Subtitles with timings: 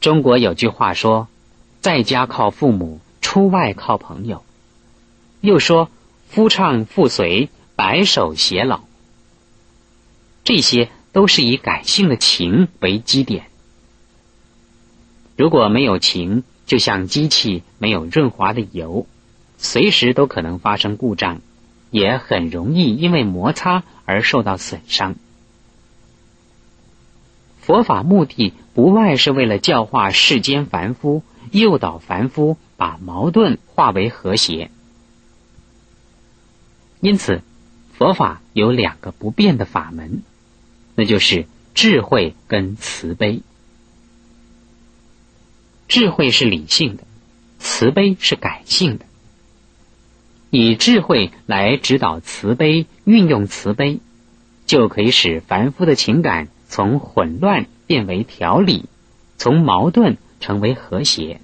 [0.00, 1.28] 中国有句话说
[1.82, 4.42] ：“在家靠父母，出外靠朋友。”
[5.42, 5.90] 又说
[6.28, 8.80] ：“夫唱妇随，白首偕老。”
[10.42, 13.44] 这些都是以感性的情为基点。
[15.36, 19.06] 如果没有情，就像机器没有润滑的油，
[19.58, 21.42] 随时都可能发生故障，
[21.90, 25.16] 也很容易因为摩擦而受到损伤。
[27.70, 31.22] 佛法目的不外是为了教化世间凡夫，
[31.52, 34.72] 诱导凡夫把矛盾化为和谐。
[37.00, 37.42] 因此，
[37.96, 40.22] 佛法有两个不变的法门，
[40.96, 43.40] 那就是智慧跟慈悲。
[45.86, 47.04] 智慧是理性的，
[47.60, 49.04] 慈悲是感性的。
[50.50, 54.00] 以智慧来指导慈悲，运用慈悲，
[54.66, 58.86] 就可以使凡夫的情感从混乱变为条理，
[59.36, 61.42] 从矛盾成为和谐。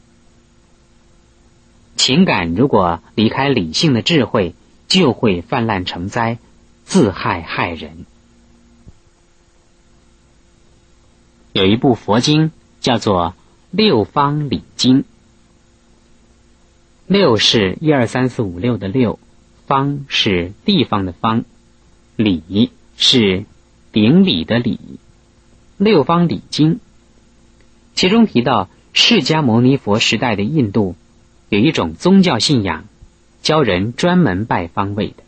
[1.96, 4.55] 情感如果离开理性的智慧，
[4.88, 6.38] 就会泛滥成灾，
[6.84, 8.06] 自害害人。
[11.52, 13.34] 有一部佛经叫做。
[13.72, 15.05] 六方礼经，
[17.06, 19.18] 六是一二三四五六的六，
[19.66, 21.44] 方是地方的方，
[22.14, 23.44] 礼是
[23.92, 24.78] 顶礼的礼。
[25.78, 26.80] 六方礼经，
[27.94, 30.96] 其中提到释迦牟尼佛时代的印度
[31.48, 32.84] 有一种宗教信仰，
[33.42, 35.22] 教人专门拜方位的。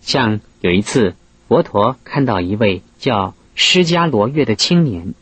[0.00, 1.14] 像有一次，
[1.48, 5.14] 佛陀看到一位叫释迦罗月的青年。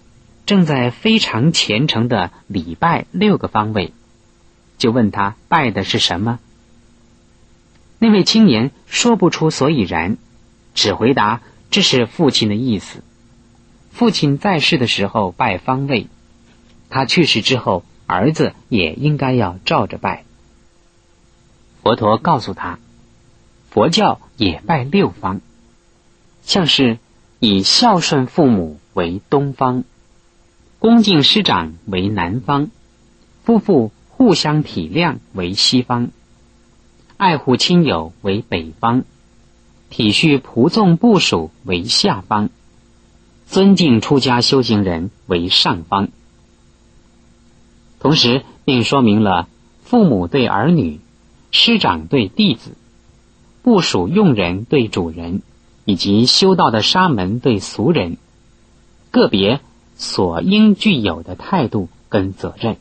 [0.44, 3.92] 正在非常虔诚的礼拜六个方位，
[4.76, 6.40] 就问他拜的是什么。
[8.00, 10.18] 那位青年说不出所以然，
[10.74, 11.42] 只回答
[11.72, 13.02] 这是父亲的意思。
[13.90, 16.06] 父亲在世的时候拜方位，
[16.90, 20.24] 他去世之后，儿子也应该要照着拜。
[21.82, 22.78] 佛陀告诉他，
[23.70, 25.40] 佛教也拜六方，
[26.42, 26.98] 像是
[27.38, 29.84] 以孝顺父母为东方。
[30.78, 32.70] 恭敬师长为南方，
[33.44, 36.10] 夫妇互相体谅为西方，
[37.16, 39.04] 爱护亲友为北方，
[39.92, 42.48] 体恤仆众部属为下方，
[43.46, 46.08] 尊敬出家修行人为上方。
[48.00, 49.48] 同时，并说明了
[49.84, 50.98] 父母对儿女、
[51.50, 52.74] 师长对弟子、
[53.62, 55.42] 部属用人对主人，
[55.84, 58.16] 以及修道的沙门对俗人，
[59.10, 59.60] 个别。
[59.94, 62.76] 所应具有的态度跟责任，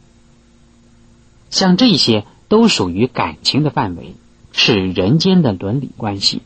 [1.51, 4.15] 像这些都属于感情的范围，
[4.53, 6.41] 是人间的伦理关系。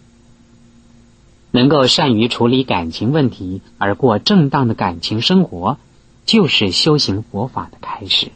[1.56, 5.78] 能够善于处理感情问题而过正当的感情生活，
[6.26, 8.34] 就是修行佛法的开始。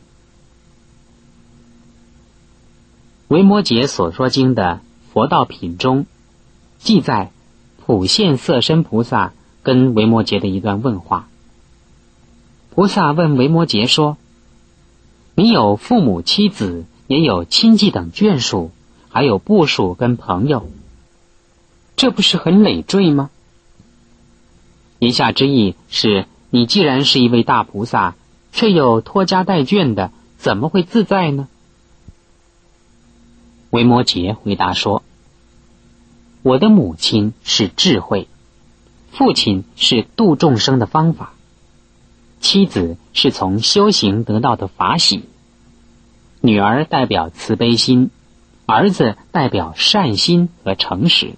[3.27, 4.79] 维摩诘所说经的
[5.11, 6.05] 佛道品中，
[6.77, 7.31] 记载
[7.85, 11.27] 普现色身菩萨跟维摩诘的一段问话。
[12.69, 14.15] 菩萨问维摩诘说
[15.35, 18.71] ：“你有父母、妻子，也有亲戚等眷属，
[19.09, 20.69] 还有部属跟朋友，
[21.99, 23.29] 这不是很累赘吗？”
[24.99, 28.15] 言下之意是你既然是一位大菩萨，
[28.53, 31.49] 却又拖家带眷的，怎么会自在呢？
[33.71, 35.03] 维摩诘回答说
[36.41, 38.29] ：“我的母亲是智慧，
[39.11, 41.33] 父亲是度众生的方法。”
[42.39, 45.25] 妻子是从修行得到的法喜，
[46.39, 48.09] 女儿代表慈悲心，
[48.65, 51.33] 儿子代表善心和诚实。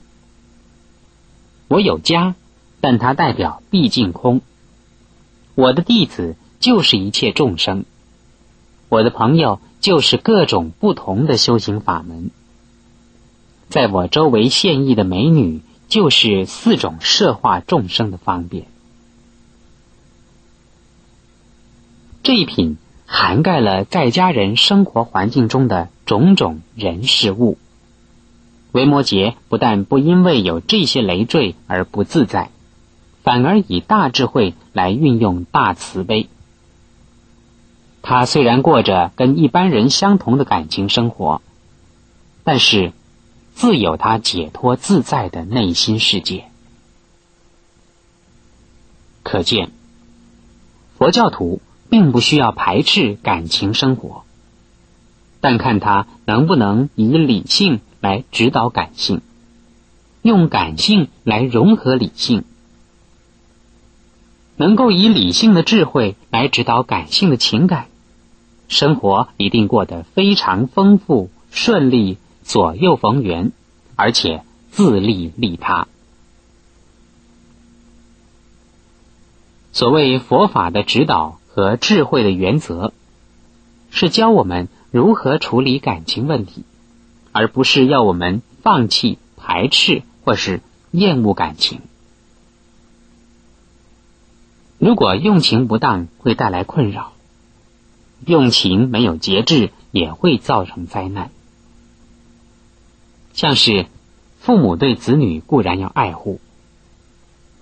[1.71, 2.35] 我有家，
[2.81, 4.41] 但它代表毕竟空。
[5.55, 7.85] 我的弟子就是一切众生，
[8.89, 12.29] 我的朋友就是各种不同的修行法门。
[13.69, 18.65] 在我周围现役的美女，就是四种摄化众生的方便。
[22.21, 22.75] 这一品
[23.05, 27.57] 涵盖了在家人生活环境中的种种人事物。
[28.71, 32.49] 维摩诘不但不因为有这些累赘而不自在，
[33.23, 36.29] 反而以大智慧来运用大慈悲。
[38.01, 41.41] 他虽然过着跟一般人相同的感情生活，
[42.43, 42.93] 但是
[43.53, 46.45] 自有他解脱自在的内心世界。
[49.23, 49.71] 可见，
[50.97, 51.61] 佛教徒。
[51.91, 54.23] 并不需要排斥感情生活，
[55.41, 59.21] 但看他能不能以理性来指导感性，
[60.21, 62.43] 用感性来融合理性。
[64.57, 67.87] 能够以理性的智慧来指导感性的情感，
[68.67, 73.51] 生活一定过得非常丰富、顺利、左右逢源，
[73.95, 75.87] 而且自利利他。
[79.71, 82.93] 所谓佛法的指导和智慧的原则，
[83.89, 86.65] 是教我们如何处理感情问题，
[87.31, 90.61] 而不是要我们放弃、排斥或是
[90.91, 91.81] 厌恶感情。
[94.77, 97.13] 如果用情不当，会带来困扰；
[98.25, 101.31] 用情没有节制，也会造成灾难。
[103.33, 103.87] 像是
[104.39, 106.39] 父母对子女固然要爱护，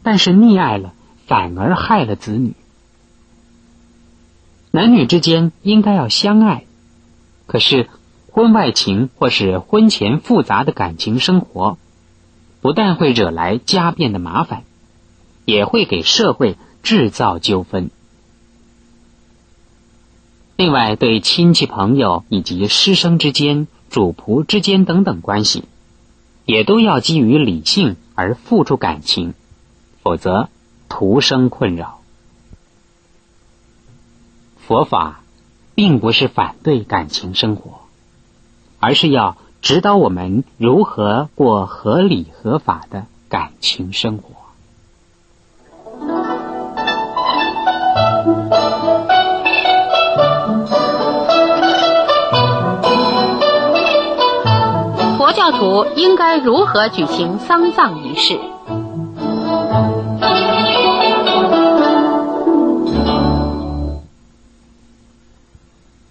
[0.03, 0.93] 但是溺爱了。
[1.27, 2.55] 反而害了子女。
[4.71, 6.63] 男女之间应该要相爱，
[7.45, 7.87] 可是
[8.39, 11.77] 婚外情或是婚前复杂的感情生活，
[12.61, 14.63] 不但会惹来家变的麻烦，
[15.43, 17.89] 也会给社会制造纠纷。
[20.55, 25.65] 另外，对亲戚朋友以及师生之间、主仆之间等等关系，
[26.45, 29.33] 也都要基于理性而付出感情，
[30.01, 30.47] 否则。
[30.87, 31.99] 徒生困扰。
[34.65, 35.21] 佛法
[35.75, 37.78] 并不是反对感情生活，
[38.79, 44.39] 而是要指导我们如何过合理合法的感情生活。
[55.17, 58.39] 佛教徒应该如何举行丧葬仪式？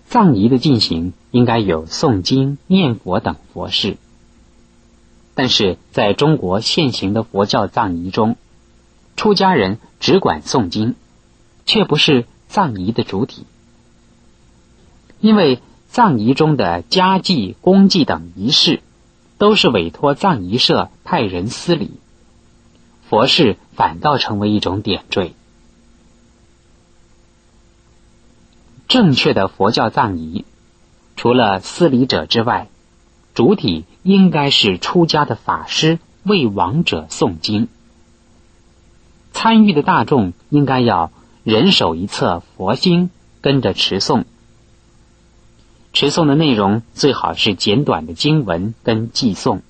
[0.08, 3.98] 葬仪的进行应该有诵经、念佛等佛事，
[5.34, 8.36] 但是在中国现行的佛教葬仪中，
[9.16, 10.94] 出家人只管诵经，
[11.66, 13.44] 却不是葬仪的主体。
[15.20, 18.80] 因为葬仪中的家祭、公祭等仪式，
[19.36, 21.90] 都是委托葬仪社派人司礼，
[23.10, 25.34] 佛事反倒成为一种点缀。
[28.88, 30.46] 正确的佛教葬仪，
[31.14, 32.68] 除了司礼者之外，
[33.34, 37.68] 主体应该是出家的法师为亡者诵经。
[39.32, 41.12] 参与的大众应该要
[41.44, 43.10] 人手一册佛经，
[43.42, 44.24] 跟着持诵。
[45.92, 49.60] 持诵的内容最好是简短的经文跟寄诵，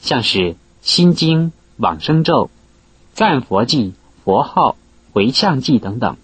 [0.00, 2.50] 像是心经、往生咒、
[3.12, 3.94] 赞佛记、
[4.24, 4.76] 佛号、
[5.12, 6.16] 回向记等等，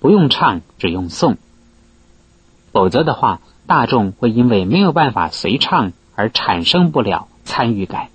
[0.00, 1.36] 不用唱，只用诵。
[2.74, 8.08] 否则的话，大众会因为没有办法随唱而产生不了参与感。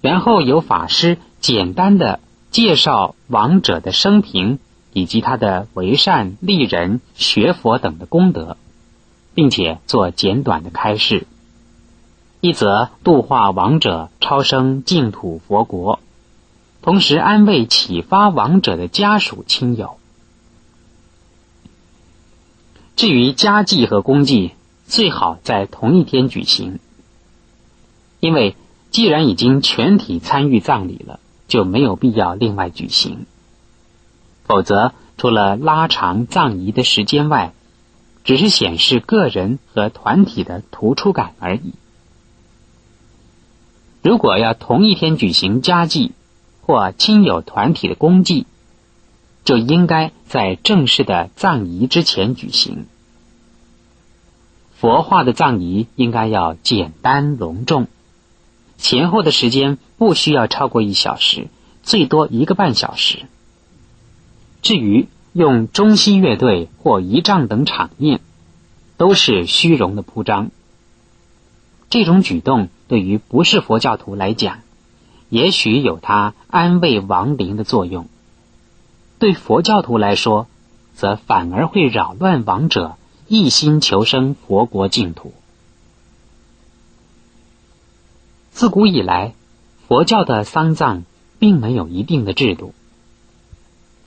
[0.00, 2.18] 然后由法师简单的
[2.50, 4.58] 介绍亡者的生平
[4.94, 8.56] 以及他的为善利人、学佛等的功德，
[9.34, 11.26] 并且做简短的开示，
[12.40, 16.00] 一则度化亡者超生净土佛国，
[16.80, 19.98] 同时安慰启发亡者的家属亲友。
[22.96, 24.52] 至于家祭和公祭，
[24.86, 26.78] 最好在同一天举行，
[28.20, 28.56] 因为
[28.90, 33.26] 既然已经全体参与葬礼了，就没有必要另外举行。
[34.44, 37.52] 否则，除了拉长葬仪的时间外，
[38.24, 41.74] 只是显示个人和团体的突出感而已。
[44.02, 46.12] 如果要同一天举行家祭
[46.62, 48.46] 或亲友团体的公祭，
[49.46, 52.86] 就应该在正式的葬仪之前举行。
[54.76, 57.86] 佛化的葬仪应该要简单隆重，
[58.76, 61.46] 前后的时间不需要超过一小时，
[61.84, 63.20] 最多一个半小时。
[64.62, 68.20] 至于用中西乐队或仪仗等场面，
[68.96, 70.50] 都是虚荣的铺张。
[71.88, 74.58] 这种举动对于不是佛教徒来讲，
[75.28, 78.08] 也许有它安慰亡灵的作用。
[79.18, 80.46] 对佛教徒来说，
[80.94, 82.96] 则反而会扰乱亡者
[83.28, 85.32] 一心求生佛国净土。
[88.50, 89.34] 自古以来，
[89.88, 91.04] 佛教的丧葬
[91.38, 92.74] 并没有一定的制度，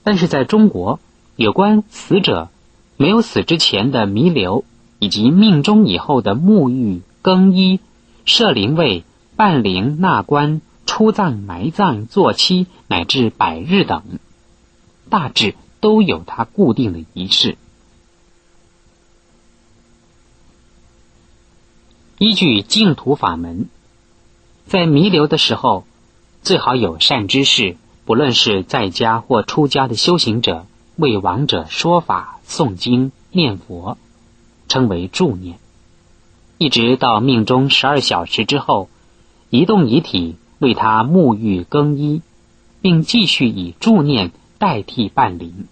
[0.02, 1.00] 但是在中国，
[1.36, 2.48] 有关死者
[2.96, 4.64] 没有死之前的弥留，
[4.98, 7.80] 以及命中以后的沐浴、更衣、
[8.24, 9.04] 设灵位、
[9.36, 14.02] 办灵、纳棺、出葬、埋葬、坐期乃至百日等。
[15.10, 17.58] 大致都有它固定的仪式。
[22.16, 23.68] 依据净土法门，
[24.66, 25.84] 在弥留的时候，
[26.42, 33.96] 最好有善知识不论是在家或出家的修行者，为亡者说法、诵经、念佛，
[34.68, 35.58] 称为助念。
[36.58, 38.90] 一直到命中十二小时之后，
[39.48, 42.20] 移动遗体为他沐浴更衣，
[42.82, 45.66] 并继续以助念代替伴灵。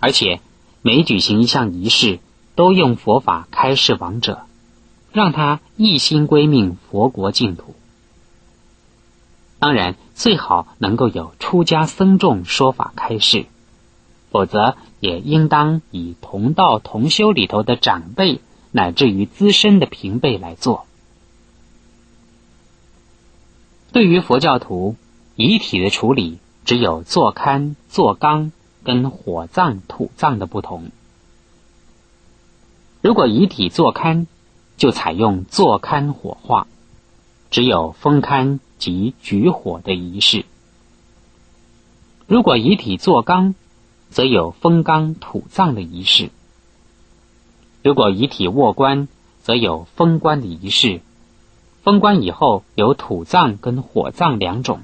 [0.00, 0.40] 而且
[0.82, 2.18] 每举行一项仪式，
[2.56, 4.42] 都用佛法开示亡者，
[5.12, 7.76] 让他一心归命佛国净土。
[9.60, 13.46] 当然，最好能够有出家僧众说法开示，
[14.30, 18.40] 否则也应当以同道同修里头的长辈
[18.72, 20.86] 乃至于资深的平辈来做。
[23.92, 24.96] 对于佛教徒
[25.34, 26.38] 遗体的处理，
[26.68, 28.52] 只有坐龛、坐缸
[28.84, 30.90] 跟火葬、土葬的不同。
[33.00, 34.26] 如果遗体坐龛，
[34.76, 36.66] 就采用坐龛火化，
[37.50, 38.58] 只有封龛。
[38.78, 40.44] 及举火的仪式。
[42.28, 43.56] 如果遗体坐缸，
[44.08, 46.28] 则有封缸土葬的仪式；
[47.82, 49.08] 如果遗体卧棺，
[49.42, 51.00] 则有封棺的仪式。
[51.82, 54.82] 封棺以后有土葬跟火葬两种。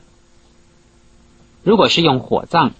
[1.64, 2.72] 如果是用火葬，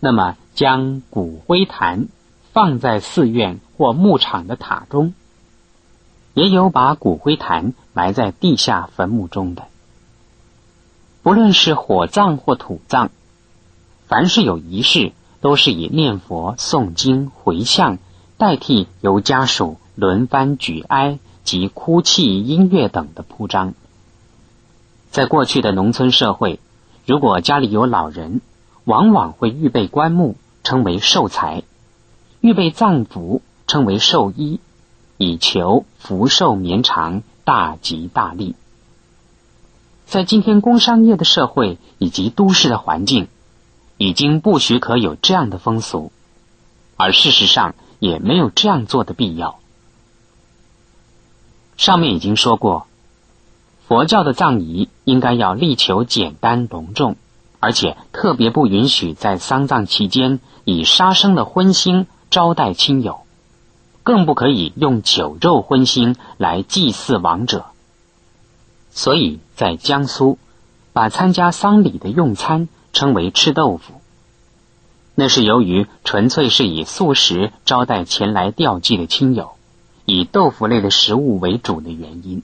[0.00, 2.08] 那么将骨灰坛
[2.52, 5.14] 放在寺院或牧场的塔中，
[6.34, 9.68] 也有把骨灰坛埋在地下坟墓中的。
[11.22, 13.10] 不论是火葬或土葬，
[14.08, 17.98] 凡是有仪式，都是以念佛、诵经、回向
[18.36, 23.74] 代替由家属轮番举哀及哭泣、音乐等的铺张。
[25.12, 26.58] 在过去的农村社会，
[27.04, 28.40] 如果家里有老人，
[28.84, 31.64] 往往会预备棺木，称为寿材；
[32.40, 34.60] 预备葬服，称为寿衣，
[35.18, 38.54] 以求福寿绵长、大吉大利。
[40.06, 43.28] 在今天工商业的社会以及都市的环境，
[43.98, 46.12] 已经不许可有这样的风俗，
[46.96, 49.58] 而事实上也没有这样做的必要。
[51.76, 52.86] 上面已经说过，
[53.92, 57.16] 佛教的葬仪应该要力求简单隆重，
[57.60, 63.20] 而且特别不允许在丧葬期间以杀生的荤腥招待亲友，
[64.02, 67.66] 更不可以用酒肉荤腥来祭祀亡者。
[68.92, 70.38] 所以在江苏，
[70.94, 74.00] 把参加丧礼的用餐称为吃豆腐。
[75.14, 79.50] 那是由于纯粹是以素食招待前来吊祭的亲友，
[80.06, 82.42] 以豆腐类的食物为主的原因。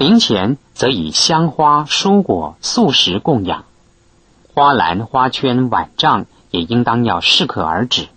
[0.00, 3.66] 灵前则以香花、蔬果、素食供养，
[4.54, 8.08] 花篮、花圈、碗帐也应当要适可而止。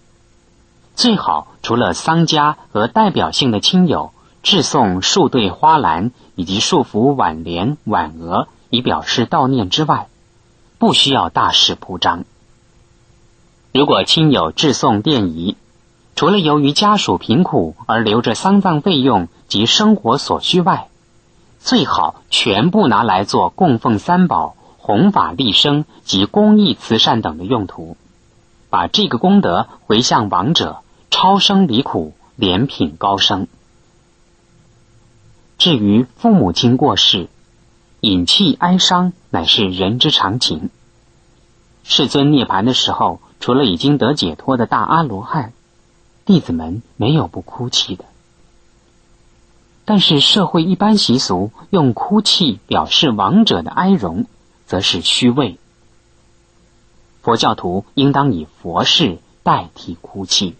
[0.95, 4.13] 最好除了丧家和代表性的亲友。
[4.43, 10.09] 致送数对花篮以及数幅挽联、挽额，以表示悼念之外，
[10.77, 12.25] 不需要大肆铺张。
[13.71, 15.55] 如果亲友致送奠仪，
[16.17, 20.89] 除了由于家属贫苦而留着丧葬费用及生活所需外，
[21.63, 27.96] 最好全部拿来做供奉三宝、弘法利生及公益慈善等的用途，
[28.70, 33.48] 把这个功德回向亡者，超生离苦，莲品高升。
[35.58, 37.29] 至于父母亲过世，
[38.01, 40.70] 隐泣哀伤乃是人之常情。
[41.86, 45.53] 世尊涅盘的时候，除了已经得解脱的大阿罗汉，
[46.25, 48.03] 弟子们没有不哭泣的。
[49.85, 54.25] 但是社会一般习俗用哭泣表示亡者的哀荣，
[54.65, 55.57] 则是虚伪。
[57.21, 60.55] 佛教徒应当以佛事代替哭泣。